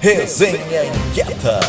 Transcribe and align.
Resenha 0.00 0.86
Inquieta. 0.86 1.60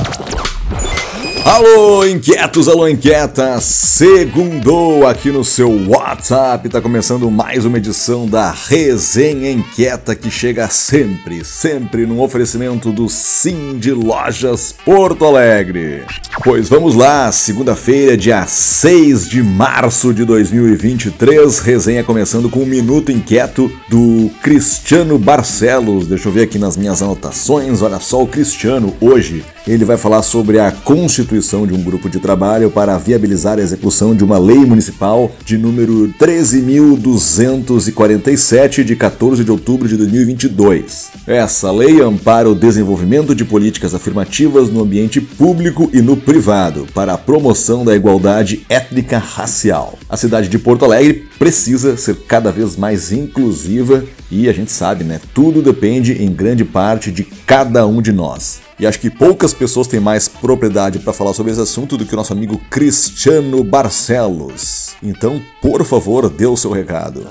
Alô, 1.44 2.06
inquietos, 2.06 2.70
alô, 2.70 2.88
inquietas! 2.88 3.66
Segundou 3.66 5.06
aqui 5.06 5.32
no 5.32 5.44
seu 5.44 5.70
WhatsApp, 5.90 6.70
tá 6.70 6.80
começando 6.80 7.30
mais 7.30 7.66
uma 7.66 7.78
edição 7.78 8.26
da 8.26 8.50
Resenha 8.52 9.52
Inquieta 9.52 10.16
que 10.16 10.32
chega 10.32 10.70
sempre, 10.70 11.44
sempre 11.44 12.06
num 12.06 12.22
oferecimento 12.22 12.94
do 12.94 13.10
Sim 13.10 13.78
de 13.78 13.92
Lojas 13.92 14.72
Porto 14.72 15.26
Alegre. 15.26 16.06
Pois 16.44 16.68
vamos 16.68 16.96
lá, 16.96 17.32
segunda-feira, 17.32 18.18
dia 18.18 18.48
6 18.48 19.30
de 19.30 19.44
março 19.44 20.12
de 20.12 20.26
2023, 20.26 21.60
resenha 21.60 22.04
começando 22.04 22.50
com 22.50 22.62
um 22.62 22.66
minuto 22.66 23.12
inquieto 23.12 23.72
do 23.88 24.32
Cristiano 24.42 25.20
Barcelos. 25.20 26.08
Deixa 26.08 26.28
eu 26.28 26.32
ver 26.32 26.44
aqui 26.44 26.58
nas 26.58 26.76
minhas 26.76 27.04
anotações, 27.04 27.84
olha 27.84 28.00
só 28.00 28.24
o 28.24 28.28
Cristiano 28.28 28.96
hoje 29.00 29.46
ele 29.68 29.86
vai 29.86 29.98
falar 29.98 30.22
sobre 30.22 30.60
a 30.60 30.72
constituição 30.72 31.66
de 31.68 31.74
um 31.74 31.82
grupo 31.82 32.10
de 32.10 32.20
trabalho 32.20 32.70
para 32.72 32.98
viabilizar 32.98 33.60
a 33.60 33.62
execução 33.62 34.16
de 34.16 34.24
uma 34.24 34.38
lei 34.38 34.60
municipal 34.60 35.30
de 35.46 35.58
número 35.58 36.14
13.247 36.20 38.84
de 38.84 38.96
14 38.96 39.44
de 39.44 39.52
outubro 39.52 39.88
de 39.88 39.98
2022. 39.98 41.10
Essa 41.28 41.72
lei 41.72 42.02
ampara 42.02 42.50
o 42.50 42.56
desenvolvimento 42.56 43.36
de 43.36 43.46
políticas 43.46 43.94
afirmativas 43.94 44.70
no 44.70 44.82
ambiente 44.82 45.22
público 45.22 45.88
e 45.94 46.02
no 46.02 46.18
privado 46.18 46.88
para 46.94 47.14
a 47.14 47.18
promoção 47.18 47.86
da 47.86 47.96
igualdade 47.96 48.66
étnica 48.70 49.18
racial. 49.18 49.98
A 50.10 50.18
cidade 50.18 50.50
de 50.50 50.58
Porto 50.58 50.86
Alegre 50.86 51.28
precisa 51.38 51.96
ser 51.98 52.16
cada 52.28 52.52
vez 52.52 52.76
mais 52.76 53.12
inclusiva 53.12 54.04
e 54.32 54.48
a 54.48 54.54
gente 54.54 54.72
sabe, 54.72 55.04
né? 55.04 55.20
Tudo 55.34 55.62
depende 55.62 56.24
em 56.24 56.32
grande 56.32 56.64
parte 56.64 57.12
de 57.12 57.24
cada 57.24 57.86
um 57.86 58.02
de 58.02 58.12
nós. 58.12 58.62
E 58.82 58.88
acho 58.88 59.00
que 59.00 59.12
poucas 59.12 59.54
pessoas 59.54 59.86
têm 59.86 60.00
mais 60.00 60.28
propriedade 60.28 60.98
para 60.98 61.14
falar 61.14 61.36
sobre 61.36 61.52
esse 61.52 61.62
assunto 61.62 61.96
do 61.96 62.04
que 62.04 62.16
o 62.16 62.18
nosso 62.18 62.34
amigo 62.34 62.60
Cristiano 62.68 63.64
Barcelos. 63.64 64.96
Então, 65.04 65.40
por 65.62 65.86
favor, 65.86 66.28
dê 66.28 66.48
o 66.48 66.58
seu 66.58 66.72
recado. 66.72 67.28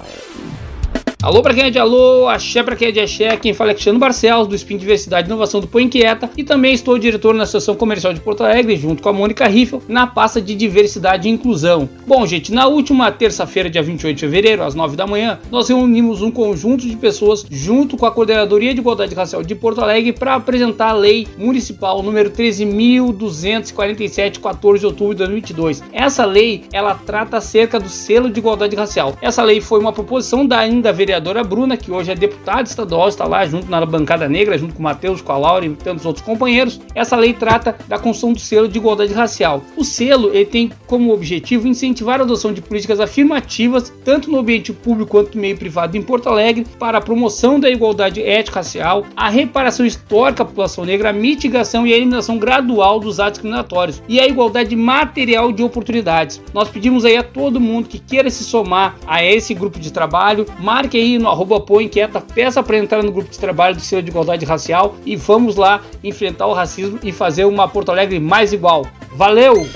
Alô 1.23 1.43
pra 1.43 1.53
quem 1.53 1.65
é 1.65 1.71
de 1.71 1.79
alô, 1.79 2.29
axé 2.29 2.63
pra 2.63 2.75
quem 2.75 2.89
é 2.89 2.93
de 2.93 2.99
axé, 2.99 3.37
quem 3.37 3.53
fala 3.53 3.73
é 3.73 3.75
Cristiano 3.75 3.99
Barcelos, 3.99 4.49
do 4.49 4.55
Spin 4.55 4.79
Diversidade 4.79 5.29
e 5.29 5.29
Inovação 5.29 5.61
do 5.61 5.67
Põe 5.67 5.83
Inquieta, 5.83 6.31
e 6.35 6.43
também 6.43 6.73
estou 6.73 6.99
diretor 6.99 7.35
na 7.35 7.43
Associação 7.43 7.75
Comercial 7.75 8.15
de 8.15 8.21
Porto 8.21 8.43
Alegre, 8.43 8.75
junto 8.75 9.03
com 9.03 9.11
a 9.11 9.13
Mônica 9.13 9.47
Riffel, 9.47 9.83
na 9.87 10.07
pasta 10.07 10.41
de 10.41 10.55
Diversidade 10.55 11.29
e 11.29 11.31
Inclusão. 11.31 11.87
Bom, 12.07 12.27
gente, 12.27 12.55
na 12.55 12.67
última 12.69 13.13
terça-feira, 13.13 13.69
dia 13.69 13.83
28 13.83 14.17
de 14.17 14.21
fevereiro, 14.23 14.63
às 14.63 14.75
9 14.75 14.97
da 14.97 15.07
manhã, 15.07 15.39
nós 15.51 15.69
reunimos 15.69 16.23
um 16.23 16.31
conjunto 16.31 16.89
de 16.89 16.97
pessoas 16.97 17.45
junto 17.51 17.99
com 17.99 18.07
a 18.07 18.11
Coordenadoria 18.11 18.73
de 18.73 18.81
Igualdade 18.81 19.15
Racial 19.15 19.43
de 19.43 19.55
Porto 19.55 19.83
Alegre 19.83 20.15
para 20.15 20.37
apresentar 20.37 20.89
a 20.89 20.95
Lei 20.95 21.29
Municipal 21.37 22.03
número 22.03 22.31
13.247, 22.31 24.41
14 24.41 24.81
de 24.81 24.87
outubro 24.87 25.13
de 25.13 25.19
2022. 25.19 25.83
Essa 25.93 26.25
lei, 26.25 26.63
ela 26.73 26.95
trata 26.95 27.37
acerca 27.37 27.79
do 27.79 27.91
selo 27.91 28.31
de 28.31 28.41
igualdade 28.41 28.75
racial. 28.75 29.19
Essa 29.21 29.43
lei 29.43 29.61
foi 29.61 29.81
uma 29.81 29.93
proposição 29.93 30.47
da 30.47 30.61
ainda 30.61 30.91
vereadora 30.91 31.10
vereadora 31.11 31.43
Bruna, 31.43 31.77
que 31.77 31.91
hoje 31.91 32.13
é 32.13 32.15
deputada 32.15 32.63
estadual, 32.63 33.09
está 33.09 33.27
lá 33.27 33.45
junto 33.45 33.69
na 33.69 33.85
bancada 33.85 34.29
negra, 34.29 34.57
junto 34.57 34.75
com 34.75 34.81
o 34.81 34.83
Matheus, 34.85 35.21
com 35.21 35.33
a 35.33 35.39
Laura 35.39 35.67
e 35.67 35.71
tantos 35.71 36.07
outros 36.07 36.25
companheiros. 36.25 36.81
Essa 36.95 37.17
lei 37.17 37.33
trata 37.33 37.77
da 37.89 37.99
construção 37.99 38.33
do 38.33 38.39
selo 38.39 38.69
de 38.69 38.79
igualdade 38.79 39.13
racial. 39.13 39.63
O 39.77 39.85
selo 39.85 40.31
ele 40.33 40.45
tem 40.45 40.71
como 40.87 41.13
objetivo 41.13 41.67
incentivar 41.67 42.21
a 42.21 42.23
adoção 42.23 42.53
de 42.53 42.63
políticas 42.63 43.01
afirmativas, 43.01 43.93
tanto 44.05 44.31
no 44.31 44.39
ambiente 44.39 44.73
público 44.73 45.11
quanto 45.11 45.35
no 45.35 45.41
meio 45.41 45.57
privado 45.57 45.97
em 45.97 46.03
Porto 46.03 46.29
Alegre, 46.29 46.65
para 46.79 46.99
a 46.99 47.01
promoção 47.01 47.59
da 47.59 47.69
igualdade 47.69 48.23
étnico-racial, 48.23 49.05
a 49.17 49.29
reparação 49.29 49.85
histórica 49.85 50.45
à 50.45 50.47
população 50.47 50.85
negra, 50.85 51.11
a 51.11 51.13
mitigação 51.13 51.85
e 51.87 51.93
a 51.93 51.97
eliminação 51.97 52.39
gradual 52.39 53.01
dos 53.01 53.19
atos 53.19 53.41
discriminatórios 53.41 54.01
e 54.09 54.21
a 54.21 54.29
igualdade 54.29 54.77
material 54.77 55.51
de 55.51 55.63
oportunidades. 55.65 56.41
Nós 56.55 56.69
pedimos 56.69 57.05
aí 57.05 57.17
a 57.17 57.23
todo 57.25 57.59
mundo 57.59 57.89
que 57.89 57.99
queira 57.99 58.31
se 58.31 58.45
somar 58.45 58.97
a 59.07 59.25
esse 59.25 59.53
grupo 59.55 59.81
de 59.81 59.93
trabalho, 59.93 60.47
marque 60.61 61.00
aí 61.01 61.19
no 61.19 61.29
arroba 61.29 61.61
Pô 61.61 61.81
Inquieta, 61.81 62.21
peça 62.21 62.63
para 62.63 62.79
entrar 62.79 63.03
no 63.03 63.13
grupo 63.13 63.31
de 63.31 63.39
trabalho 63.39 63.77
do 63.77 63.83
Selo 63.83 64.03
de 64.03 64.11
Igualdade 64.11 64.45
Racial 64.45 64.97
e 65.05 65.17
vamos 65.17 65.57
lá 65.57 65.81
enfrentar 66.03 66.47
o 66.47 66.53
racismo 66.53 66.99
e 67.03 67.13
fazer 67.13 67.45
uma 67.45 67.69
Porto 67.69 67.91
Alegre 67.91 68.21
mais 68.21 68.53
igual. 68.53 68.87
Valeu! 69.13 69.67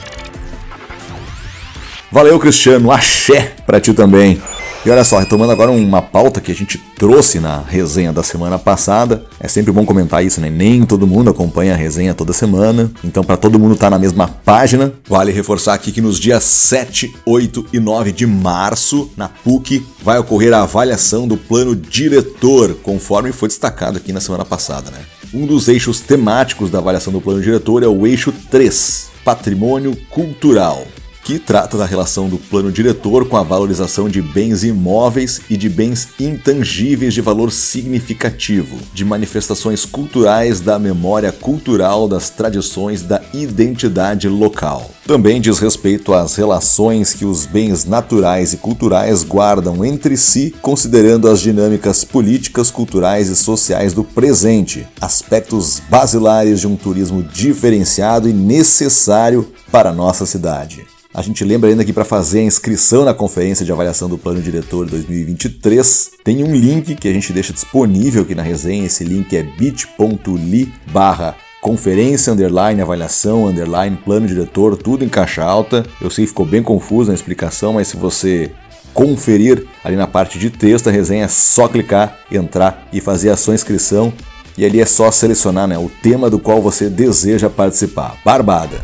Valeu, 2.11 2.39
Cristiano. 2.39 2.93
Axé 2.93 3.55
para 3.67 3.81
ti 3.81 3.93
também. 3.93 4.41
E 4.87 4.91
olha 4.91 5.03
só, 5.03 5.19
retomando 5.19 5.51
agora 5.51 5.71
uma 5.71 6.03
pauta 6.03 6.43
que 6.43 6.53
a 6.53 6.55
gente 6.55 6.77
trouxe 6.77 7.41
na 7.41 7.59
resenha 7.59 8.13
da 8.13 8.23
semana 8.23 8.59
passada. 8.59 9.25
É 9.41 9.49
sempre 9.49 9.73
bom 9.73 9.87
comentar 9.87 10.23
isso, 10.23 10.43
né? 10.43 10.51
Nem 10.51 10.85
todo 10.85 11.07
mundo 11.07 11.31
acompanha 11.31 11.73
a 11.73 11.77
resenha 11.77 12.13
toda 12.13 12.35
semana. 12.35 12.93
Então, 13.03 13.25
para 13.25 13.39
todo 13.39 13.59
mundo 13.59 13.73
estar 13.73 13.87
tá 13.87 13.91
na 13.93 13.99
mesma 13.99 14.29
página, 14.29 14.93
vale 15.09 15.33
reforçar 15.33 15.73
aqui 15.73 15.91
que 15.91 16.03
nos 16.03 16.21
dias 16.21 16.45
7, 16.45 17.17
8 17.25 17.67
e 17.73 17.81
9 17.81 18.13
de 18.13 18.27
março, 18.27 19.11
na 19.17 19.27
PUC, 19.27 19.87
vai 20.03 20.19
ocorrer 20.19 20.53
a 20.53 20.65
avaliação 20.65 21.27
do 21.27 21.39
plano 21.39 21.75
diretor, 21.75 22.75
conforme 22.83 23.33
foi 23.33 23.49
destacado 23.49 23.97
aqui 23.97 24.13
na 24.13 24.21
semana 24.21 24.45
passada, 24.45 24.91
né? 24.91 24.99
Um 25.33 25.47
dos 25.47 25.67
eixos 25.67 26.01
temáticos 26.01 26.71
da 26.71 26.79
avaliação 26.79 27.11
do 27.11 27.23
plano 27.23 27.41
diretor 27.41 27.83
é 27.83 27.89
o 27.89 28.07
eixo 28.07 28.35
3, 28.51 29.09
Patrimônio 29.25 29.97
Cultural 30.11 30.85
que 31.25 31.39
trata 31.39 31.79
da 31.79 31.87
relação 31.87 32.29
do 32.29 32.37
plano 32.37 32.71
diretor 32.71 33.27
com 33.27 33.39
a 33.39 33.43
valorização 33.43 34.11
de 34.11 34.21
bens 34.21 34.63
imóveis 34.63 35.41
e 35.49 35.57
de 35.57 35.71
bens 35.71 36.09
intangíveis 36.21 37.15
de 37.15 37.23
valor 37.23 37.51
significativo, 37.51 38.77
de 38.93 39.07
manifestações 39.07 39.87
culturais 39.87 40.61
da 40.61 40.79
memória 40.79 41.33
cultural 41.33 42.07
das 42.07 42.29
tradições 42.29 43.03
da 43.03 43.23
identidade 43.33 44.29
local. 44.29 44.91
Também 45.07 45.41
diz 45.41 45.59
respeito 45.59 46.13
às 46.13 46.35
relações 46.37 47.15
que 47.15 47.25
os 47.25 47.47
bens 47.47 47.85
naturais 47.87 48.53
e 48.53 48.59
culturais 48.59 49.23
guardam 49.23 49.85
entre 49.85 50.17
si, 50.17 50.55
considerando 50.61 51.29
as 51.29 51.41
dinâmicas 51.41 52.05
políticas, 52.05 52.71
culturais 52.71 53.29
e 53.29 53.37
sociais 53.37 53.95
do 53.95 54.05
presente, 54.05 54.87
aspectos 55.01 55.81
basilares 55.89 56.61
de 56.61 56.67
um 56.67 56.77
turismo 56.77 57.23
diferenciado 57.23 58.29
e 58.29 58.33
necessário 58.33 59.51
para 59.71 59.91
a 59.91 59.93
nossa 59.93 60.27
cidade. 60.27 60.94
A 61.15 61.23
gente 61.23 61.45
lembra 61.45 61.71
ainda 61.71 61.85
que 61.85 61.93
para 61.93 62.05
fazer 62.05 62.41
a 62.41 62.43
inscrição 62.43 63.05
na 63.05 63.15
conferência 63.15 63.65
de 63.65 63.71
avaliação 63.71 64.09
do 64.09 64.19
Plano 64.19 64.43
Diretor 64.43 64.85
2023, 64.87 66.11
tem 66.25 66.43
um 66.43 66.53
link 66.53 66.97
que 66.97 67.07
a 67.07 67.13
gente 67.13 67.33
deixa 67.33 67.53
disponível 67.53 68.23
aqui 68.23 68.35
na 68.35 68.43
resenha. 68.43 68.85
Esse 68.85 69.05
link 69.05 69.33
é 69.37 69.45
bit.ly 69.45 70.73
barra 70.91 71.37
conferência, 71.63 72.33
underline, 72.33 72.83
avaliação, 72.83 73.47
underline, 73.47 73.97
plano 73.97 74.27
diretor, 74.27 74.77
tudo 74.77 75.05
em 75.05 75.09
caixa 75.09 75.45
alta. 75.45 75.87
Eu 76.01 76.11
sei 76.11 76.25
que 76.25 76.31
ficou 76.31 76.45
bem 76.45 76.65
confuso 76.65 77.11
na 77.11 77.15
explicação, 77.15 77.75
mas 77.75 77.87
se 77.87 77.97
você 77.97 78.51
conferir 78.93 79.69
ali 79.85 79.95
na 79.95 80.09
parte 80.09 80.37
de 80.37 80.51
texto, 80.51 80.89
a 80.89 80.93
resenha 80.93 81.27
é 81.27 81.29
só 81.29 81.69
clicar, 81.69 82.19
entrar 82.29 82.89
e 82.93 83.01
fazer 83.01 83.31
a 83.31 83.37
sua 83.37 83.55
inscrição. 83.55 84.13
E 84.59 84.65
ali 84.65 84.81
é 84.81 84.87
só 84.87 85.13
selecionar 85.13 85.69
né, 85.69 85.79
o 85.79 85.89
tema 86.03 86.29
do 86.29 86.41
qual 86.41 86.61
você 86.61 86.91
deseja 86.91 87.49
participar. 87.49 88.17
Barbada! 88.25 88.83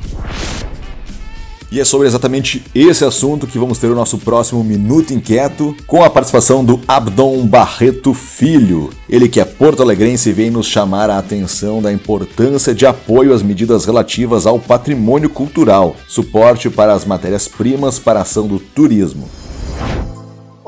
E 1.73 1.79
é 1.79 1.85
sobre 1.85 2.09
exatamente 2.09 2.65
esse 2.75 3.05
assunto 3.05 3.47
que 3.47 3.59
vamos 3.59 3.79
ter 3.79 3.87
o 3.87 3.95
nosso 3.95 4.19
próximo 4.19 4.65
Minuto 4.65 5.15
Inquieto, 5.15 5.77
com 5.87 6.03
a 6.03 6.11
participação 6.11 6.65
do 6.65 6.81
Abdon 6.89 7.47
Barreto 7.47 8.13
Filho. 8.13 8.91
Ele 9.09 9.29
que 9.29 9.39
é 9.39 9.45
porto-alegrense 9.45 10.33
vem 10.33 10.51
nos 10.51 10.67
chamar 10.67 11.09
a 11.09 11.19
atenção 11.19 11.81
da 11.81 11.93
importância 11.93 12.75
de 12.75 12.87
apoio 12.87 13.33
às 13.33 13.43
medidas 13.43 13.85
relativas 13.85 14.47
ao 14.47 14.59
patrimônio 14.59 15.31
cultural, 15.31 15.95
suporte 16.09 16.69
para 16.69 16.93
as 16.93 17.05
matérias-primas 17.05 18.01
para 18.01 18.19
a 18.19 18.23
ação 18.23 18.49
do 18.49 18.59
turismo. 18.59 19.29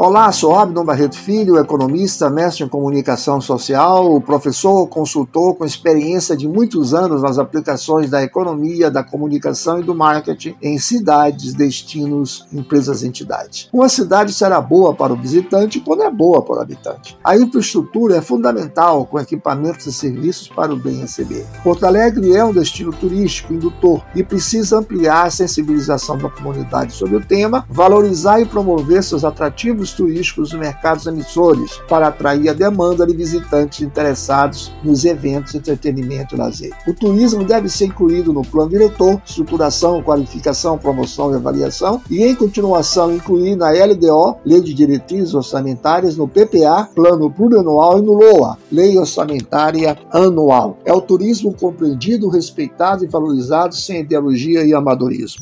Olá, 0.05 0.33
sou 0.33 0.57
Abdon 0.57 0.85
Barreto 0.85 1.17
Filho, 1.17 1.57
economista, 1.57 2.29
mestre 2.29 2.65
em 2.65 2.69
comunicação 2.69 3.41
social, 3.41 4.21
professor, 4.21 4.85
consultor 4.89 5.55
com 5.55 5.65
experiência 5.65 6.37
de 6.37 6.49
muitos 6.49 6.93
anos 6.93 7.23
nas 7.23 7.39
aplicações 7.39 8.11
da 8.11 8.21
economia, 8.21 8.91
da 8.91 9.05
comunicação 9.05 9.79
e 9.79 9.85
do 9.85 9.95
marketing 9.95 10.57
em 10.61 10.77
cidades, 10.77 11.55
destinos, 11.55 12.45
empresas 12.53 13.05
e 13.05 13.07
entidades. 13.07 13.69
Uma 13.73 13.89
cidade 13.89 14.33
será 14.33 14.61
boa 14.61 14.93
para 14.93 15.13
o 15.13 15.17
visitante 15.17 15.79
quando 15.79 16.03
é 16.03 16.11
boa 16.11 16.43
para 16.43 16.57
o 16.57 16.61
habitante. 16.61 17.17
A 17.23 17.37
infraestrutura 17.37 18.17
é 18.17 18.21
fundamental 18.21 19.07
com 19.07 19.21
equipamentos 19.21 19.87
e 19.87 19.93
serviços 19.93 20.49
para 20.49 20.75
o 20.75 20.77
bem 20.77 20.97
receber. 20.97 21.47
Porto 21.63 21.87
Alegre 21.87 22.35
é 22.35 22.45
um 22.45 22.53
destino 22.53 22.93
turístico 22.93 23.55
indutor 23.55 24.05
e 24.17 24.25
precisa 24.25 24.79
ampliar 24.79 25.27
a 25.27 25.31
sensibilização 25.31 26.19
da 26.19 26.29
comunidade 26.29 26.93
sobre 26.93 27.15
o 27.15 27.25
tema, 27.25 27.65
valorizar 27.71 28.41
e 28.41 28.45
promover 28.45 29.05
seus 29.05 29.25
atrativos 29.25 29.92
turísticos 29.93 30.53
nos 30.53 30.61
mercados 30.61 31.07
emissores 31.07 31.81
para 31.89 32.09
atrair 32.09 32.49
a 32.49 32.53
demanda 32.53 33.07
de 33.07 33.15
visitantes 33.15 33.81
interessados 33.81 34.73
nos 34.83 35.05
eventos, 35.05 35.55
entretenimento 35.55 36.35
e 36.35 36.39
lazer. 36.39 36.73
O 36.87 36.95
turismo 36.95 37.45
deve 37.45 37.69
ser 37.69 37.87
incluído 37.87 38.33
no 38.33 38.43
plano 38.43 38.71
diretor, 38.71 39.21
estruturação, 39.25 40.03
qualificação, 40.03 40.79
promoção 40.79 41.33
e 41.33 41.37
avaliação 41.37 42.01
e, 42.11 42.23
em 42.23 42.35
continuação, 42.35 43.15
incluir 43.15 43.57
na 43.57 43.71
LDO, 43.71 44.37
Lei 44.45 44.61
de 44.61 44.75
Diretrizes 44.75 45.35
Orçamentárias, 45.35 46.17
no 46.17 46.29
PPA, 46.29 46.89
Plano 46.95 47.31
Plurianual 47.31 47.99
e 47.99 48.03
no 48.03 48.13
LOA, 48.13 48.59
Lei 48.71 48.99
Orçamentária 48.99 49.99
Anual. 50.11 50.79
É 50.85 50.93
o 50.93 51.01
turismo 51.01 51.55
compreendido, 51.55 52.29
respeitado 52.29 53.05
e 53.05 53.09
valorizado 53.09 53.75
sem 53.75 54.01
ideologia 54.01 54.65
e 54.65 54.75
amadorismo. 54.75 55.41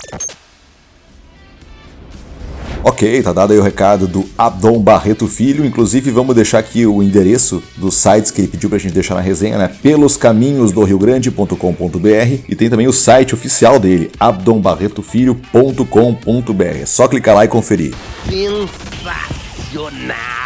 Ok, 2.82 3.23
tá 3.23 3.32
dado 3.32 3.53
aí 3.53 3.59
o 3.59 3.62
recado 3.62 4.09
do 4.09 4.25
Abdon 4.38 4.81
Barreto 4.81 5.27
Filho. 5.27 5.67
Inclusive, 5.67 6.11
vamos 6.11 6.35
deixar 6.35 6.59
aqui 6.59 6.87
o 6.87 7.03
endereço 7.03 7.62
dos 7.77 7.94
sites 7.94 8.31
que 8.31 8.41
ele 8.41 8.49
pediu 8.49 8.71
pra 8.71 8.79
gente 8.79 8.94
deixar 8.94 9.15
na 9.15 9.21
resenha, 9.21 9.59
né? 9.59 9.71
Peloscaminhos 9.82 10.73
do 10.73 10.82
Rio 10.82 10.99
Grande.com.br 10.99 12.38
e 12.49 12.56
tem 12.56 12.71
também 12.71 12.88
o 12.88 12.93
site 12.93 13.35
oficial 13.35 13.79
dele, 13.79 14.11
abdombarretofilho.com.br. 14.19 16.82
É 16.82 16.87
só 16.87 17.06
clicar 17.06 17.35
lá 17.35 17.44
e 17.44 17.49
conferir. 17.49 17.93
Sensacional! 18.29 20.40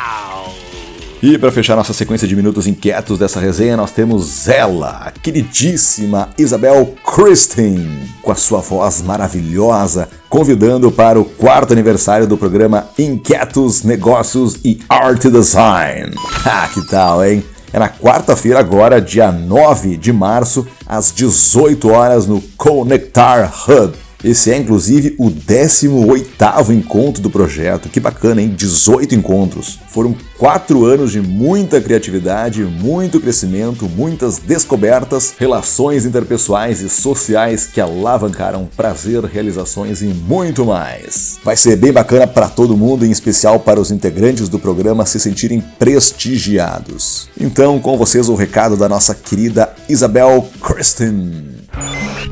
E 1.27 1.39
para 1.39 1.51
fechar 1.51 1.75
nossa 1.75 1.95
sequência 1.95 2.29
de 2.29 2.37
minutos 2.37 2.67
inquietos 2.67 3.19
dessa 3.19 3.41
resenha, 3.41 3.79
nós 3.79 3.91
temos 3.91 4.47
ela, 4.47 5.05
a 5.07 5.11
queridíssima 5.11 6.29
Isabel 6.37 6.95
Christin, 7.03 8.11
com 8.21 8.31
a 8.31 8.35
sua 8.35 8.61
voz 8.61 9.01
maravilhosa, 9.01 10.07
convidando 10.29 10.93
para 10.93 11.19
o 11.19 11.25
quarto 11.25 11.73
aniversário 11.73 12.27
do 12.27 12.37
programa 12.37 12.91
Inquietos 12.99 13.85
Negócios 13.85 14.57
e 14.63 14.79
Art 14.87 15.25
Design. 15.25 16.15
Ah, 16.45 16.69
que 16.69 16.87
tal, 16.89 17.25
hein? 17.25 17.43
É 17.73 17.79
na 17.79 17.89
quarta-feira 17.89 18.61
agora, 18.61 19.01
dia 19.01 19.33
9 19.33 19.97
de 19.97 20.13
março, 20.13 20.67
às 20.87 21.11
18 21.11 21.89
horas 21.89 22.27
no 22.27 22.43
Conectar 22.59 23.51
Hub. 23.67 24.04
Esse 24.25 24.51
é 24.51 24.57
inclusive 24.57 25.15
o 25.19 25.31
18º 25.31 26.71
encontro 26.71 27.23
do 27.23 27.29
projeto. 27.29 27.91
Que 27.91 28.01
bacana, 28.01 28.41
hein? 28.41 28.55
18 28.57 29.15
encontros. 29.15 29.79
Foram 29.91 30.17
quatro 30.39 30.87
anos 30.87 31.13
de 31.13 31.21
muita 31.21 31.81
criatividade, 31.81 32.65
muito 32.65 33.21
crescimento, 33.21 33.87
muitas 33.87 34.39
descobertas, 34.39 35.35
relações 35.39 36.07
interpessoais 36.07 36.81
e 36.81 36.89
sociais 36.89 37.67
que 37.67 37.81
alavancaram 37.81 38.69
prazer, 38.75 39.23
realizações 39.25 40.01
e 40.01 40.07
muito 40.07 40.65
mais. 40.65 41.39
Vai 41.45 41.57
ser 41.57 41.77
bem 41.77 41.93
bacana 41.93 42.27
para 42.27 42.49
todo 42.49 42.77
mundo, 42.77 43.05
em 43.05 43.11
especial 43.11 43.61
para 43.61 43.79
os 43.79 43.91
integrantes 43.91 44.49
do 44.49 44.59
programa 44.59 45.05
se 45.05 45.21
sentirem 45.21 45.63
prestigiados. 45.79 47.29
Então, 47.39 47.79
com 47.79 47.99
vocês 47.99 48.29
o 48.29 48.35
recado 48.35 48.77
da 48.77 48.89
nossa 48.89 49.15
querida 49.15 49.73
Isabel 49.89 50.49
Kristen. 50.63 51.55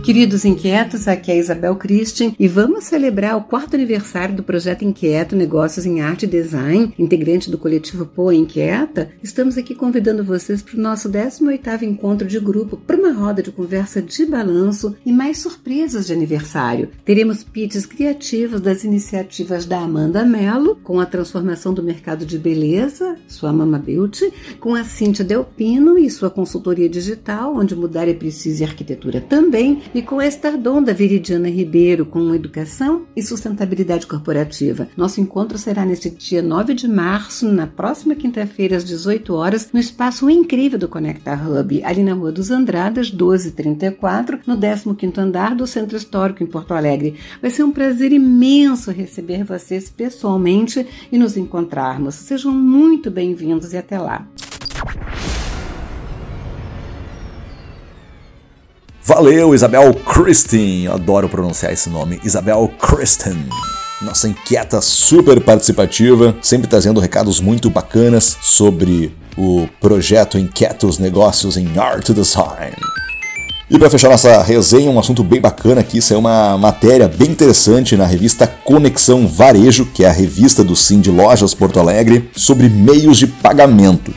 Queridos 0.03 0.45
inquietos, 0.45 1.07
aqui 1.07 1.31
é 1.31 1.39
Isabel 1.39 1.77
Christian 1.77 2.33
e 2.37 2.49
vamos 2.49 2.87
celebrar 2.87 3.37
o 3.37 3.45
quarto 3.45 3.77
aniversário 3.77 4.35
do 4.35 4.43
projeto 4.43 4.85
Inquieto 4.85 5.37
Negócios 5.37 5.87
em 5.87 6.01
Arte 6.01 6.25
e 6.25 6.29
Design, 6.29 6.93
integrante 6.99 7.49
do 7.49 7.57
coletivo 7.57 8.05
Poa 8.05 8.35
Inquieta. 8.35 9.11
Estamos 9.23 9.57
aqui 9.57 9.77
convidando 9.77 10.25
vocês 10.25 10.61
para 10.61 10.77
o 10.77 10.81
nosso 10.83 11.09
18º 11.09 11.83
encontro 11.83 12.27
de 12.27 12.41
grupo 12.41 12.77
para 12.77 12.97
uma 12.97 13.13
roda 13.13 13.45
de 13.45 13.53
conversa 13.53 14.03
de 14.03 14.27
balanço 14.27 14.97
e 15.07 15.13
mais 15.13 15.39
surpresas 15.39 16.09
de 16.09 16.13
aniversário. 16.13 16.91
Teremos 17.05 17.45
pitches 17.45 17.87
criativos 17.87 18.61
das 18.61 18.83
iniciativas 18.83 19.67
da 19.67 19.79
Amanda 19.79 20.25
Mello, 20.25 20.81
com 20.83 20.99
a 20.99 21.07
transformação 21.07 21.73
do 21.73 21.83
mercado 21.83 22.27
de 22.27 22.41
beleza, 22.41 23.17
sua 23.29 23.53
Mama 23.53 23.79
Beauty, 23.79 24.33
com 24.59 24.75
a 24.75 24.83
Cíntia 24.83 25.25
Delpino 25.25 25.97
e 25.97 26.11
sua 26.11 26.29
consultoria 26.29 26.89
digital, 26.89 27.55
onde 27.55 27.77
mudar 27.77 28.09
é 28.09 28.15
preciso 28.15 28.65
e 28.65 28.67
arquitetura 28.67 29.21
também, 29.21 29.81
e 29.95 30.01
com 30.01 30.23
Estardom 30.23 30.83
da 30.83 30.93
Viridiana 30.93 31.51
Ribeiro, 31.51 32.07
com 32.07 32.35
Educação 32.35 33.03
e 33.15 33.23
Sustentabilidade 33.23 34.07
Corporativa. 34.07 34.89
Nosso 34.97 35.21
encontro 35.21 35.59
será 35.59 35.85
neste 35.85 36.09
dia 36.09 36.41
9 36.41 36.75
de 36.75 36.89
março, 36.89 37.51
na 37.53 37.67
próxima 37.67 38.15
quinta-feira, 38.15 38.77
às 38.77 38.85
18 38.85 39.35
horas, 39.35 39.69
no 39.73 39.79
espaço 39.79 40.31
incrível 40.31 40.79
do 40.79 40.89
Conectar 40.89 41.47
Hub, 41.47 41.85
ali 41.85 42.03
na 42.03 42.15
Rua 42.15 42.33
dos 42.33 42.51
Andradas, 42.51 43.11
1234, 43.11 44.41
no 44.47 44.57
15º 44.57 45.19
andar 45.19 45.55
do 45.55 45.67
Centro 45.67 45.97
Histórico 45.97 46.43
em 46.43 46.47
Porto 46.47 46.73
Alegre. 46.73 47.15
Vai 47.41 47.51
ser 47.51 47.63
um 47.63 47.73
prazer 47.73 48.13
imenso 48.13 48.91
receber 48.91 49.45
vocês 49.45 49.91
pessoalmente 49.91 50.87
e 51.11 51.19
nos 51.19 51.37
encontrarmos. 51.37 52.15
Sejam 52.15 52.53
muito 52.53 53.11
bem-vindos 53.11 53.73
e 53.73 53.77
até 53.77 53.99
lá. 53.99 54.27
Valeu, 59.05 59.53
Isabel 59.53 59.93
Christin. 59.95 60.87
adoro 60.87 61.29
pronunciar 61.29 61.73
esse 61.73 61.91
nome. 61.91 62.21
Isabel 62.23 62.71
Christin. 62.79 63.49
Nossa 64.01 64.29
inquieta, 64.29 64.81
super 64.81 65.41
participativa, 65.41 66.37
sempre 66.41 66.69
trazendo 66.69 67.01
recados 67.01 67.41
muito 67.41 67.69
bacanas 67.69 68.37
sobre 68.41 69.13
o 69.37 69.69
projeto 69.81 70.39
Inquietos 70.39 70.99
Negócios 70.99 71.57
em 71.57 71.77
Art 71.77 72.11
Design. 72.11 72.77
E 73.69 73.79
para 73.79 73.91
fechar 73.91 74.11
nossa 74.11 74.43
resenha, 74.43 74.91
um 74.91 74.99
assunto 74.99 75.25
bem 75.25 75.41
bacana 75.41 75.81
aqui, 75.81 75.99
isso 75.99 76.13
é 76.13 76.17
uma 76.17 76.59
matéria 76.59 77.09
bem 77.09 77.31
interessante 77.31 77.97
na 77.97 78.05
revista 78.05 78.47
Conexão 78.47 79.27
Varejo, 79.27 79.87
que 79.87 80.05
é 80.05 80.09
a 80.09 80.13
revista 80.13 80.63
do 80.63 80.77
Sim 80.77 81.01
de 81.01 81.11
Lojas 81.11 81.55
Porto 81.55 81.81
Alegre, 81.81 82.31
sobre 82.37 82.69
meios 82.69 83.17
de 83.17 83.27
pagamento. 83.27 84.13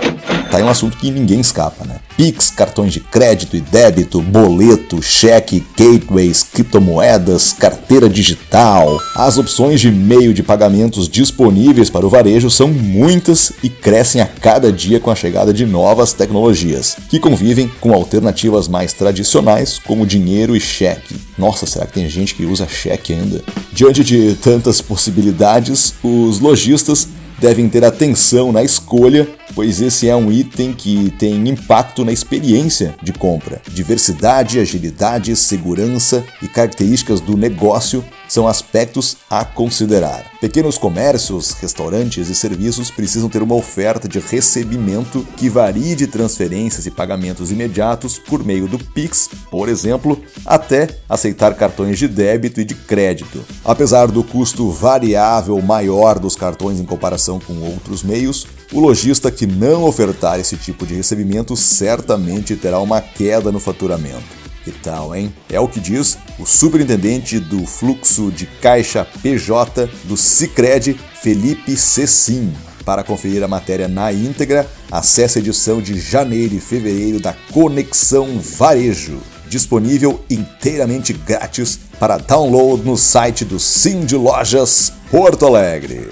Tá 0.49 0.57
aí 0.57 0.63
um 0.63 0.69
assunto 0.69 0.97
que 0.97 1.11
ninguém 1.11 1.39
escapa, 1.39 1.85
né? 1.85 1.95
Pix, 2.15 2.49
cartões 2.49 2.93
de 2.93 2.99
crédito 2.99 3.57
e 3.57 3.61
débito, 3.61 4.21
boleto, 4.21 5.01
cheque, 5.01 5.63
gateways, 5.77 6.43
criptomoedas, 6.43 7.53
carteira 7.53 8.09
digital. 8.09 8.99
As 9.15 9.37
opções 9.37 9.81
de 9.81 9.91
meio 9.91 10.33
de 10.33 10.41
pagamentos 10.41 11.09
disponíveis 11.09 11.89
para 11.89 12.05
o 12.05 12.09
varejo 12.09 12.49
são 12.49 12.69
muitas 12.69 13.51
e 13.61 13.69
crescem 13.69 14.21
a 14.21 14.25
cada 14.25 14.71
dia 14.71 14.99
com 14.99 15.11
a 15.11 15.15
chegada 15.15 15.53
de 15.53 15.65
novas 15.65 16.13
tecnologias, 16.13 16.95
que 17.09 17.19
convivem 17.19 17.69
com 17.81 17.93
alternativas 17.93 18.67
mais 18.67 18.93
tradicionais 18.93 19.79
como 19.79 20.05
dinheiro 20.05 20.55
e 20.55 20.59
cheque. 20.59 21.15
Nossa, 21.37 21.65
será 21.65 21.85
que 21.85 21.93
tem 21.93 22.09
gente 22.09 22.33
que 22.33 22.45
usa 22.45 22.67
cheque 22.67 23.13
ainda? 23.13 23.43
Diante 23.73 24.03
de 24.03 24.35
tantas 24.35 24.81
possibilidades, 24.81 25.95
os 26.01 26.39
lojistas 26.39 27.07
devem 27.39 27.67
ter 27.69 27.83
atenção 27.83 28.51
na 28.51 28.63
escolha, 28.63 29.27
pois 29.53 29.81
esse 29.81 30.07
é 30.07 30.15
um 30.15 30.31
item 30.31 30.73
que 30.73 31.13
tem 31.17 31.47
impacto 31.47 32.05
na 32.05 32.11
experiência 32.11 32.95
de 33.01 33.13
compra. 33.13 33.61
Diversidade, 33.71 34.59
agilidade, 34.59 35.35
segurança 35.35 36.23
e 36.41 36.47
características 36.47 37.19
do 37.19 37.37
negócio 37.37 38.03
são 38.27 38.47
aspectos 38.47 39.17
a 39.29 39.43
considerar. 39.43 40.31
Pequenos 40.41 40.77
comércios, 40.77 41.51
restaurantes 41.51 42.29
e 42.29 42.35
serviços 42.35 42.91
precisam 42.91 43.29
ter 43.29 43.41
uma 43.41 43.55
oferta 43.55 44.07
de 44.07 44.19
recebimento 44.19 45.25
que 45.37 45.49
varie 45.49 45.95
de 45.95 46.07
transferências 46.07 46.85
e 46.85 46.91
pagamentos 46.91 47.51
imediatos 47.51 48.19
por 48.19 48.43
meio 48.43 48.67
do 48.67 48.77
Pix, 48.77 49.29
por 49.49 49.69
exemplo, 49.69 50.21
até 50.45 50.89
aceitar 51.09 51.55
cartões 51.55 51.97
de 51.97 52.07
débito 52.07 52.61
e 52.61 52.65
de 52.65 52.75
crédito. 52.75 53.43
Apesar 53.63 54.07
do 54.07 54.23
custo 54.23 54.69
variável 54.69 55.61
maior 55.61 56.19
dos 56.19 56.35
cartões 56.35 56.79
em 56.79 56.85
comparação 56.85 57.39
com 57.39 57.53
outros 57.61 58.03
meios, 58.03 58.47
o 58.71 58.79
lojista 58.79 59.31
que 59.31 59.45
não 59.45 59.83
ofertar 59.83 60.39
esse 60.39 60.57
tipo 60.57 60.85
de 60.85 60.95
recebimento 60.95 61.55
certamente 61.55 62.55
terá 62.55 62.79
uma 62.79 63.01
queda 63.01 63.51
no 63.51 63.59
faturamento. 63.59 64.44
Que 64.65 64.71
tal, 64.71 65.15
hein? 65.15 65.31
É 65.47 65.59
o 65.59 65.67
que 65.67 65.79
diz 65.79 66.17
o 66.39 66.45
superintendente 66.45 67.39
do 67.39 67.67
fluxo 67.67 68.31
de 68.31 68.47
caixa 68.47 69.05
PJ 69.21 69.87
do 70.05 70.17
Cicred, 70.17 70.99
Felipe 71.21 71.77
Cecim. 71.77 72.51
Para 72.83 73.03
conferir 73.03 73.43
a 73.43 73.47
matéria 73.47 73.87
na 73.87 74.11
íntegra, 74.11 74.67
acesse 74.91 75.37
a 75.37 75.41
edição 75.41 75.79
de 75.79 75.99
janeiro 75.99 76.55
e 76.55 76.59
fevereiro 76.59 77.19
da 77.19 77.35
Conexão 77.53 78.39
Varejo, 78.39 79.19
disponível 79.47 80.25
inteiramente 80.31 81.13
grátis 81.13 81.79
para 81.99 82.17
download 82.17 82.83
no 82.83 82.97
site 82.97 83.45
do 83.45 83.57
de 84.03 84.15
Lojas 84.15 84.91
Porto 85.11 85.45
Alegre. 85.45 86.09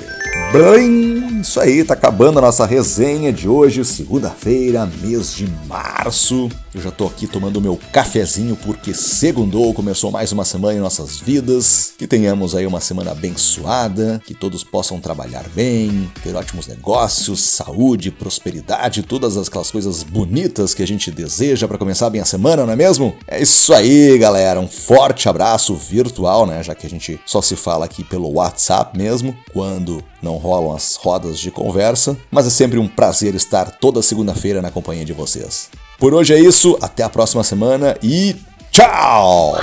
Bem, 0.51 1.41
isso 1.41 1.59
aí, 1.59 1.83
tá 1.83 1.95
acabando 1.95 2.37
a 2.37 2.43
nossa 2.43 2.67
resenha 2.67 3.33
de 3.33 3.49
hoje, 3.49 3.83
segunda-feira, 3.83 4.87
mês 5.01 5.33
de 5.33 5.51
março. 5.67 6.51
Eu 6.75 6.81
já 6.81 6.89
tô 6.89 7.05
aqui 7.05 7.27
tomando 7.27 7.61
meu 7.61 7.79
cafezinho 7.91 8.55
porque 8.55 8.95
segundou, 8.95 9.75
começou 9.75 10.09
mais 10.09 10.31
uma 10.31 10.43
semana 10.43 10.75
em 10.75 10.81
nossas 10.81 11.19
vidas. 11.19 11.93
Que 11.99 12.07
tenhamos 12.07 12.55
aí 12.55 12.65
uma 12.65 12.81
semana 12.81 13.11
abençoada, 13.11 14.19
que 14.25 14.33
todos 14.33 14.63
possam 14.63 14.99
trabalhar 14.99 15.47
bem, 15.49 16.11
ter 16.23 16.35
ótimos 16.35 16.65
negócios, 16.65 17.41
saúde, 17.41 18.09
prosperidade, 18.09 19.03
todas 19.03 19.37
aquelas 19.37 19.69
coisas 19.69 20.01
bonitas 20.01 20.73
que 20.73 20.81
a 20.81 20.87
gente 20.87 21.11
deseja 21.11 21.67
para 21.67 21.77
começar 21.77 22.09
bem 22.09 22.21
a 22.21 22.25
semana, 22.25 22.65
não 22.65 22.73
é 22.73 22.75
mesmo? 22.75 23.15
É 23.27 23.39
isso 23.39 23.71
aí, 23.71 24.17
galera. 24.17 24.59
Um 24.59 24.67
forte 24.67 25.29
abraço 25.29 25.75
virtual, 25.75 26.47
né? 26.47 26.63
Já 26.63 26.73
que 26.73 26.87
a 26.87 26.89
gente 26.89 27.19
só 27.23 27.39
se 27.39 27.55
fala 27.55 27.85
aqui 27.85 28.03
pelo 28.03 28.33
WhatsApp 28.33 28.97
mesmo, 28.97 29.37
quando 29.53 30.03
não 30.23 30.37
rolam 30.37 30.75
as 30.75 30.95
rodas 30.95 31.37
de 31.37 31.51
conversa, 31.51 32.17
mas 32.31 32.47
é 32.47 32.49
sempre 32.49 32.79
um 32.79 32.87
prazer 32.87 33.35
estar 33.35 33.69
toda 33.69 34.01
segunda-feira 34.01 34.59
na 34.59 34.71
companhia 34.71 35.05
de 35.05 35.13
vocês. 35.13 35.69
Por 35.97 36.13
hoje 36.13 36.33
é 36.33 36.39
isso, 36.39 36.77
até 36.81 37.03
a 37.03 37.09
próxima 37.09 37.43
semana 37.43 37.97
e 38.01 38.35
tchau! 38.71 39.55